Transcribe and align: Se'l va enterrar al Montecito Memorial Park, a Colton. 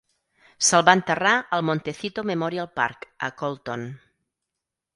Se'l 0.67 0.85
va 0.87 0.95
enterrar 0.99 1.33
al 1.57 1.65
Montecito 1.69 2.25
Memorial 2.31 2.71
Park, 2.81 3.07
a 3.29 3.33
Colton. 3.43 3.85